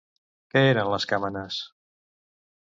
[0.55, 1.61] Què eren les camenes?